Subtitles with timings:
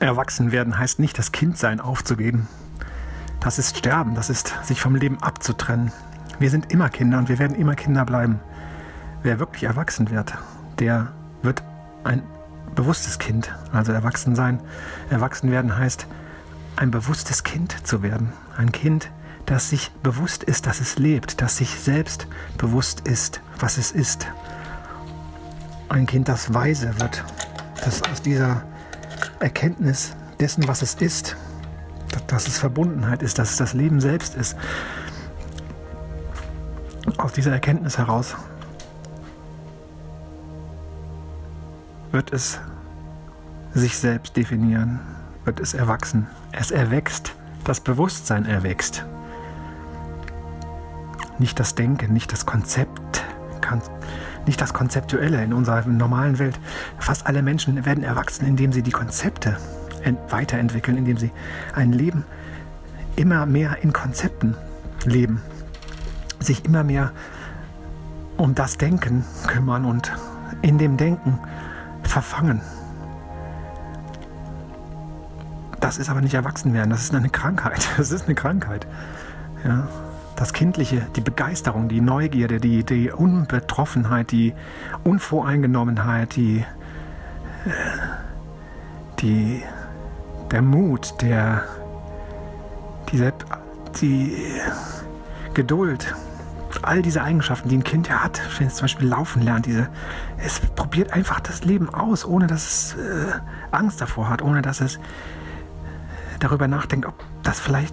[0.00, 2.48] Erwachsen werden heißt nicht, das Kindsein aufzugeben.
[3.40, 5.92] Das ist Sterben, das ist sich vom Leben abzutrennen.
[6.38, 8.40] Wir sind immer Kinder und wir werden immer Kinder bleiben.
[9.22, 10.34] Wer wirklich erwachsen wird,
[10.78, 11.08] der
[11.42, 11.62] wird
[12.04, 12.22] ein
[12.76, 13.52] bewusstes Kind.
[13.72, 14.60] Also erwachsen sein.
[15.10, 16.06] Erwachsen werden heißt,
[16.76, 18.32] ein bewusstes Kind zu werden.
[18.56, 19.10] Ein Kind,
[19.46, 24.28] das sich bewusst ist, dass es lebt, das sich selbst bewusst ist, was es ist.
[25.88, 27.24] Ein Kind, das weise wird,
[27.84, 28.62] das aus dieser
[29.40, 31.36] Erkenntnis dessen, was es ist,
[32.26, 34.56] dass es Verbundenheit ist, dass es das Leben selbst ist.
[37.16, 38.36] Aus dieser Erkenntnis heraus
[42.12, 42.58] wird es
[43.74, 45.00] sich selbst definieren,
[45.44, 46.26] wird es erwachsen.
[46.52, 47.34] Es erwächst,
[47.64, 49.04] das Bewusstsein erwächst.
[51.38, 53.22] Nicht das Denken, nicht das Konzept,
[54.48, 56.58] nicht das Konzeptuelle in unserer normalen Welt.
[56.98, 59.56] Fast alle Menschen werden erwachsen, indem sie die Konzepte
[60.30, 61.30] weiterentwickeln, indem sie
[61.74, 62.24] ein Leben
[63.16, 64.56] immer mehr in Konzepten
[65.04, 65.42] leben,
[66.40, 67.12] sich immer mehr
[68.36, 70.12] um das Denken kümmern und
[70.62, 71.38] in dem Denken
[72.02, 72.60] verfangen.
[75.80, 77.88] Das ist aber nicht Erwachsenwerden, das ist eine Krankheit.
[77.96, 78.86] Das ist eine Krankheit.
[79.64, 79.88] Ja
[80.38, 84.54] das Kindliche, die Begeisterung, die Neugierde, die, die Unbetroffenheit, die
[85.02, 86.64] Unvoreingenommenheit, die,
[87.66, 87.70] äh,
[89.18, 89.64] die,
[90.52, 91.64] der Mut, der,
[93.10, 93.30] die,
[94.00, 94.36] die
[95.54, 96.14] Geduld,
[96.82, 99.88] all diese Eigenschaften, die ein Kind ja hat, wenn es zum Beispiel laufen lernt, diese,
[100.36, 103.32] es probiert einfach das Leben aus, ohne dass es äh,
[103.72, 105.00] Angst davor hat, ohne dass es
[106.38, 107.92] darüber nachdenkt, ob das vielleicht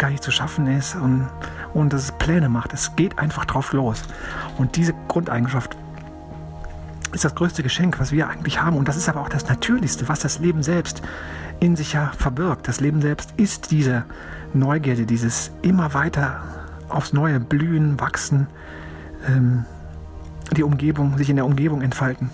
[0.00, 1.28] gar nicht zu schaffen ist und,
[1.74, 2.72] und dass es Pläne macht.
[2.72, 4.02] Es geht einfach drauf los.
[4.58, 5.76] Und diese Grundeigenschaft
[7.12, 8.76] ist das größte Geschenk, was wir eigentlich haben.
[8.76, 11.02] Und das ist aber auch das Natürlichste, was das Leben selbst
[11.60, 12.66] in sich ja verbirgt.
[12.66, 14.04] Das Leben selbst ist diese
[14.54, 16.40] Neugierde, dieses immer weiter
[16.88, 18.48] aufs Neue blühen, wachsen,
[19.28, 19.66] ähm,
[20.56, 22.30] die Umgebung, sich in der Umgebung entfalten.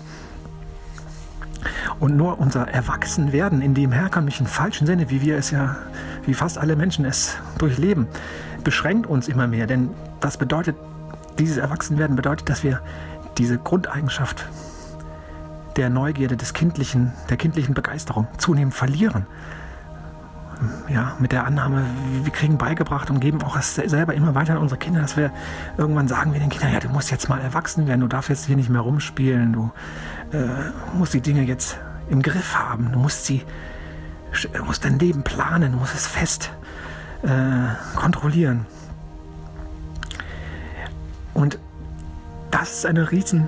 [1.99, 5.75] Und nur unser Erwachsenwerden in dem herkömmlichen falschen Sinne, wie wir es ja,
[6.25, 8.07] wie fast alle Menschen es durchleben,
[8.63, 9.67] beschränkt uns immer mehr.
[9.67, 9.89] Denn
[10.19, 10.75] das bedeutet,
[11.39, 12.81] dieses Erwachsenwerden bedeutet, dass wir
[13.37, 14.47] diese Grundeigenschaft
[15.75, 19.27] der Neugierde, des kindlichen, der kindlichen Begeisterung zunehmend verlieren.
[20.89, 21.83] Ja, mit der Annahme,
[22.23, 25.31] wir kriegen beigebracht und geben auch es selber immer weiter an unsere Kinder, dass wir
[25.77, 28.45] irgendwann sagen wir den Kindern, ja, du musst jetzt mal erwachsen werden, du darfst jetzt
[28.47, 29.71] hier nicht mehr rumspielen, du
[30.33, 31.77] äh, musst die Dinge jetzt
[32.09, 32.91] im Griff haben.
[32.91, 33.43] Du musst sie,
[34.65, 36.51] musst dein Leben planen, du musst es fest
[37.23, 38.65] äh, kontrollieren.
[41.33, 41.59] Und
[42.51, 43.47] das ist eine riesen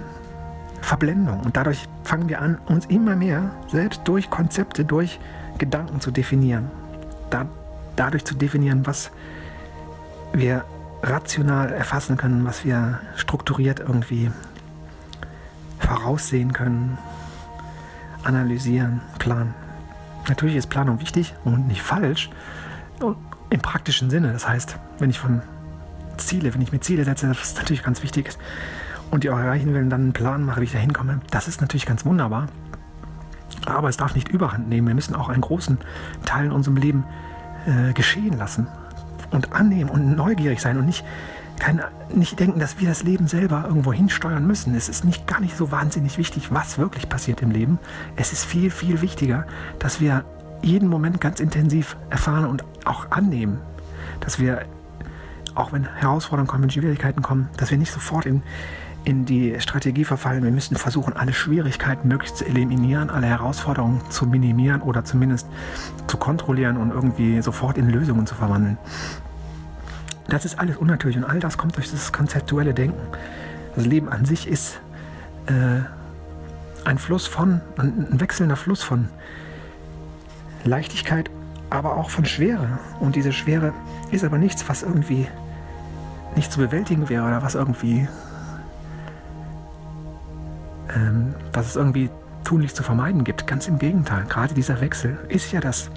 [0.81, 1.41] Verblendung.
[1.41, 5.19] Und dadurch fangen wir an, uns immer mehr selbst durch Konzepte, durch
[5.57, 6.69] Gedanken zu definieren.
[7.29, 7.45] Da,
[7.95, 9.11] dadurch zu definieren, was
[10.33, 10.63] wir
[11.01, 14.31] rational erfassen können, was wir strukturiert irgendwie
[15.89, 16.99] voraussehen können,
[18.23, 19.55] analysieren, planen.
[20.27, 22.29] Natürlich ist Planung wichtig und nicht falsch
[23.49, 24.31] im praktischen Sinne.
[24.31, 25.41] Das heißt, wenn ich von
[26.17, 28.29] Ziele, wenn ich mir Ziele setze, das ist natürlich ganz wichtig
[29.09, 31.47] und die auch erreichen will und dann einen Plan mache, wie ich da hinkomme, das
[31.47, 32.47] ist natürlich ganz wunderbar.
[33.65, 34.87] Aber es darf nicht überhand nehmen.
[34.87, 35.79] Wir müssen auch einen großen
[36.23, 37.03] Teil in unserem Leben
[37.65, 38.67] äh, geschehen lassen
[39.31, 41.03] und annehmen und neugierig sein und nicht
[41.59, 41.81] kein,
[42.13, 44.75] nicht denken, dass wir das Leben selber irgendwo hinsteuern müssen.
[44.75, 47.79] Es ist nicht gar nicht so wahnsinnig wichtig, was wirklich passiert im Leben.
[48.15, 49.45] Es ist viel, viel wichtiger,
[49.77, 50.25] dass wir
[50.61, 53.59] jeden Moment ganz intensiv erfahren und auch annehmen.
[54.19, 54.65] Dass wir,
[55.55, 58.43] auch wenn Herausforderungen kommen, wenn Schwierigkeiten kommen, dass wir nicht sofort in,
[59.05, 60.43] in die Strategie verfallen.
[60.43, 65.47] Wir müssen versuchen, alle Schwierigkeiten möglichst zu eliminieren, alle Herausforderungen zu minimieren oder zumindest
[66.07, 68.77] zu kontrollieren und irgendwie sofort in Lösungen zu verwandeln.
[70.29, 73.01] Das ist alles unnatürlich und all das kommt durch das konzeptuelle Denken.
[73.75, 74.79] Das Leben an sich ist
[75.47, 75.81] äh,
[76.85, 79.09] ein Fluss von, ein wechselnder Fluss von
[80.63, 81.29] Leichtigkeit,
[81.69, 82.79] aber auch von Schwere.
[82.99, 83.73] Und diese Schwere
[84.11, 85.27] ist aber nichts, was irgendwie
[86.35, 88.07] nicht zu bewältigen wäre oder was irgendwie,
[90.95, 92.09] ähm, was es irgendwie
[92.43, 93.47] tunlich zu vermeiden gibt.
[93.47, 95.89] Ganz im Gegenteil, gerade dieser Wechsel ist ja das,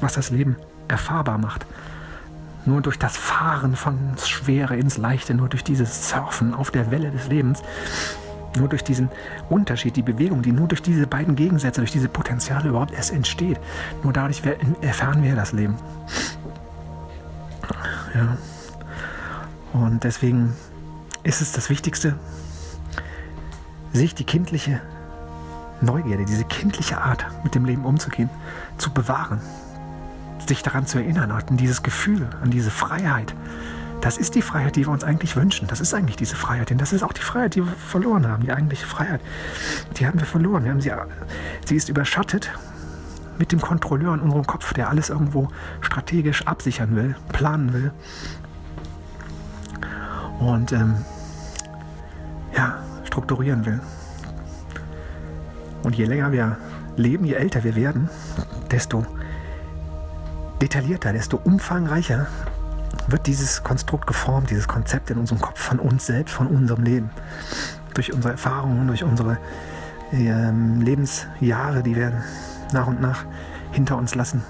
[0.00, 0.56] was das Leben
[0.88, 1.66] erfahrbar macht.
[2.66, 7.10] Nur durch das Fahren von Schwere ins Leichte, nur durch dieses Surfen auf der Welle
[7.10, 7.62] des Lebens,
[8.56, 9.08] nur durch diesen
[9.48, 13.60] Unterschied, die Bewegung, die nur durch diese beiden Gegensätze, durch diese Potenziale überhaupt erst entsteht,
[14.02, 14.42] nur dadurch
[14.80, 15.76] erfahren wir das Leben.
[18.14, 18.36] Ja.
[19.72, 20.54] Und deswegen
[21.22, 22.16] ist es das Wichtigste,
[23.92, 24.80] sich die kindliche
[25.80, 28.30] Neugierde, diese kindliche Art, mit dem Leben umzugehen,
[28.76, 29.40] zu bewahren,
[30.46, 33.34] sich daran zu erinnern, an dieses Gefühl, an diese Freiheit.
[34.00, 35.68] Das ist die Freiheit, die wir uns eigentlich wünschen.
[35.68, 36.70] Das ist eigentlich diese Freiheit.
[36.70, 38.42] Denn das ist auch die Freiheit, die wir verloren haben.
[38.44, 39.20] Die eigentliche Freiheit.
[39.98, 40.64] Die haben wir verloren.
[40.64, 40.90] Wir haben sie,
[41.66, 42.50] sie ist überschattet
[43.38, 45.48] mit dem Kontrolleur in unserem Kopf, der alles irgendwo
[45.80, 47.92] strategisch absichern will, planen will.
[50.38, 50.96] Und ähm,
[52.56, 53.80] ja, strukturieren will.
[55.82, 56.56] Und je länger wir
[56.96, 58.08] leben, je älter wir werden,
[58.70, 59.06] desto
[60.60, 62.26] detaillierter, desto umfangreicher
[63.06, 67.10] wird dieses Konstrukt geformt, dieses Konzept in unserem Kopf von uns selbst, von unserem Leben.
[67.94, 69.38] Durch unsere Erfahrungen, durch unsere
[70.12, 72.22] ähm, Lebensjahre, die wir
[72.72, 73.24] nach und nach
[73.72, 74.42] hinter uns lassen,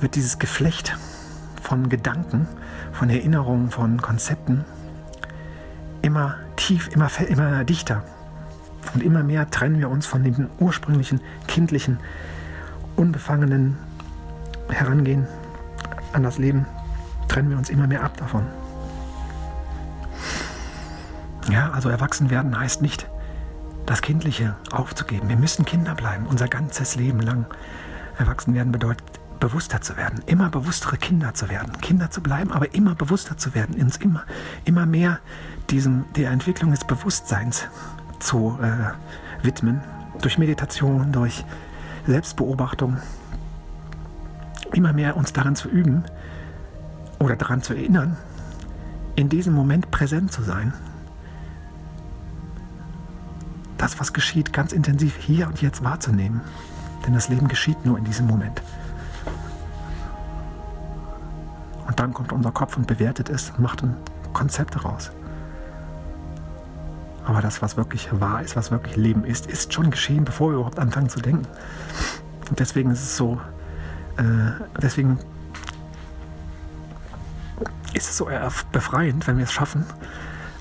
[0.00, 0.96] wird dieses Geflecht
[1.62, 2.46] von Gedanken,
[2.92, 4.64] von Erinnerungen, von Konzepten
[6.02, 8.04] immer tief, immer, immer dichter.
[8.94, 11.98] Und immer mehr trennen wir uns von dem ursprünglichen, kindlichen,
[12.94, 13.76] unbefangenen
[14.68, 15.26] Herangehen
[16.12, 16.66] an das Leben,
[17.28, 18.46] trennen wir uns immer mehr ab davon.
[21.50, 23.08] Ja, also erwachsen werden heißt nicht,
[23.86, 25.28] das Kindliche aufzugeben.
[25.28, 27.46] Wir müssen Kinder bleiben, unser ganzes Leben lang.
[28.18, 29.04] Erwachsen werden bedeutet,
[29.38, 33.54] bewusster zu werden, immer bewusstere Kinder zu werden, Kinder zu bleiben, aber immer bewusster zu
[33.54, 34.24] werden, uns immer,
[34.64, 35.20] immer mehr
[35.70, 37.68] diesem, der Entwicklung des Bewusstseins
[38.18, 39.82] zu äh, widmen,
[40.22, 41.44] durch Meditation, durch
[42.06, 42.96] Selbstbeobachtung,
[44.72, 46.04] immer mehr uns daran zu üben
[47.18, 48.16] oder daran zu erinnern,
[49.14, 50.72] in diesem Moment präsent zu sein.
[53.78, 56.40] Das, was geschieht, ganz intensiv hier und jetzt wahrzunehmen.
[57.06, 58.62] Denn das Leben geschieht nur in diesem Moment.
[61.86, 63.96] Und dann kommt unser Kopf und bewertet es und macht ein
[64.32, 65.10] Konzept daraus.
[67.24, 70.54] Aber das, was wirklich wahr ist, was wirklich Leben ist, ist schon geschehen, bevor wir
[70.56, 71.46] überhaupt anfangen zu denken.
[72.48, 73.40] Und deswegen ist es so,
[74.80, 75.18] deswegen
[77.94, 78.28] ist es so
[78.72, 79.84] befreiend, wenn wir es schaffen,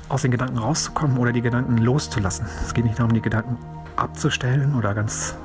[0.09, 2.45] aus den Gedanken rauszukommen oder die Gedanken loszulassen.
[2.63, 3.57] Es geht nicht darum, die Gedanken
[3.95, 5.35] abzustellen oder ganz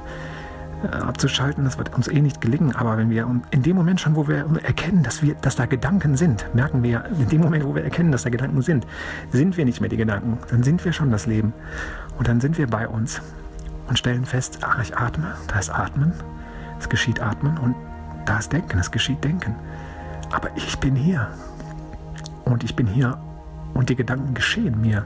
[0.82, 2.74] äh, abzuschalten, das wird uns eh nicht gelingen.
[2.76, 6.16] Aber wenn wir in dem Moment schon, wo wir erkennen, dass, wir, dass da Gedanken
[6.16, 8.86] sind, merken wir, in dem Moment, wo wir erkennen, dass da Gedanken sind,
[9.32, 11.52] sind wir nicht mehr die Gedanken, dann sind wir schon das Leben.
[12.18, 13.20] Und dann sind wir bei uns
[13.88, 16.12] und stellen fest, ach, ich atme, da ist Atmen,
[16.78, 17.74] es geschieht Atmen und
[18.24, 19.54] da ist Denken, es geschieht Denken.
[20.30, 21.28] Aber ich bin hier.
[22.44, 23.18] Und ich bin hier
[23.74, 25.04] und die Gedanken geschehen mir.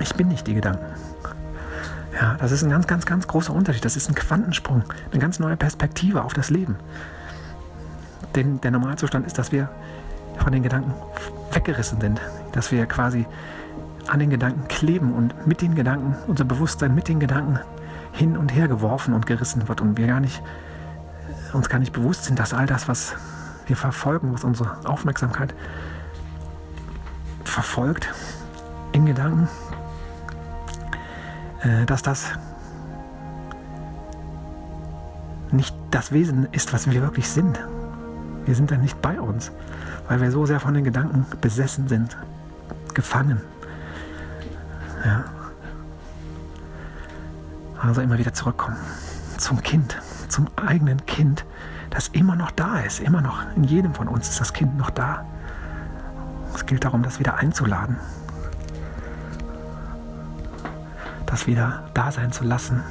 [0.00, 0.84] Ich bin nicht die Gedanken.
[2.20, 3.84] Ja, das ist ein ganz, ganz, ganz großer Unterschied.
[3.84, 6.76] Das ist ein Quantensprung, eine ganz neue Perspektive auf das Leben.
[8.34, 9.68] Denn der Normalzustand ist, dass wir
[10.38, 10.92] von den Gedanken
[11.52, 12.20] weggerissen sind,
[12.52, 13.26] dass wir quasi
[14.06, 17.58] an den Gedanken kleben und mit den Gedanken, unser Bewusstsein mit den Gedanken
[18.12, 20.42] hin und her geworfen und gerissen wird und wir gar nicht,
[21.54, 23.14] uns gar nicht bewusst sind, dass all das, was
[23.66, 25.54] wir verfolgen, was unsere Aufmerksamkeit
[27.44, 28.12] verfolgt
[28.92, 29.48] in Gedanken,
[31.62, 32.32] äh, dass das
[35.50, 37.60] nicht das Wesen ist, was wir wirklich sind.
[38.44, 39.52] Wir sind dann nicht bei uns,
[40.08, 42.16] weil wir so sehr von den Gedanken besessen sind,
[42.92, 43.40] gefangen.
[45.04, 45.24] Ja.
[47.80, 48.76] Also immer wieder zurückkommen
[49.38, 51.44] zum Kind, zum eigenen Kind,
[51.90, 54.90] das immer noch da ist, immer noch in jedem von uns ist das Kind noch
[54.90, 55.24] da.
[56.54, 57.96] Es gilt darum, das wieder einzuladen,
[61.26, 62.82] das wieder da sein zu lassen.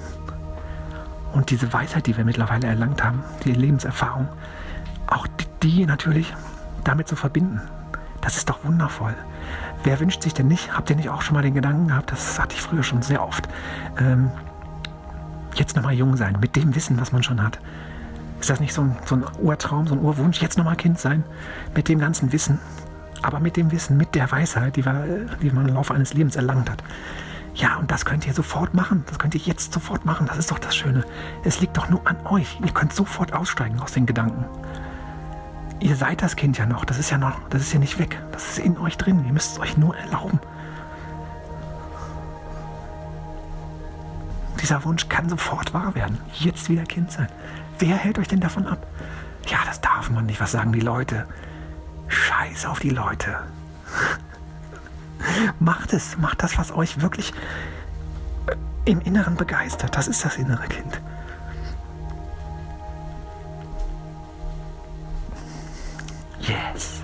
[1.33, 4.27] Und diese Weisheit, die wir mittlerweile erlangt haben, die Lebenserfahrung,
[5.07, 5.27] auch
[5.63, 6.33] die, natürlich
[6.83, 7.61] damit zu verbinden.
[8.21, 9.15] Das ist doch wundervoll.
[9.83, 12.39] Wer wünscht sich denn nicht, habt ihr nicht auch schon mal den Gedanken gehabt, das
[12.39, 13.49] hatte ich früher schon sehr oft,
[13.99, 14.31] ähm,
[15.59, 17.59] jetzt nochmal jung sein, mit dem Wissen, was man schon hat.
[18.39, 21.23] Ist das nicht so ein, so ein Urtraum, so ein Urwunsch, jetzt nochmal Kind sein,
[21.75, 22.59] mit dem ganzen Wissen,
[23.21, 26.35] aber mit dem Wissen, mit der Weisheit, die, wir, die man im Laufe eines Lebens
[26.35, 26.83] erlangt hat.
[27.55, 29.03] Ja, und das könnt ihr sofort machen.
[29.07, 30.25] Das könnt ihr jetzt sofort machen.
[30.27, 31.05] Das ist doch das Schöne.
[31.43, 32.59] Es liegt doch nur an euch.
[32.65, 34.45] Ihr könnt sofort aussteigen aus den Gedanken.
[35.79, 36.83] Ihr seid das Kind ja noch.
[36.83, 38.19] Das ist ja noch, das ist ja nicht weg.
[38.31, 39.23] Das ist in euch drin.
[39.25, 40.39] Ihr müsst es euch nur erlauben.
[44.63, 46.17] Dieser Wunsch kann sofort wahr werden.
[46.35, 47.27] Jetzt wieder Kind sein.
[47.79, 48.87] Wer hält euch denn davon ab?
[49.45, 50.39] Ja, das darf man nicht.
[50.39, 51.27] Was sagen die Leute?
[52.07, 53.43] Scheiß auf die Leute.
[55.59, 57.33] Macht es, macht das, was euch wirklich
[58.85, 59.97] im Inneren begeistert.
[59.97, 61.01] Das ist das innere Kind.
[66.39, 67.02] Yes.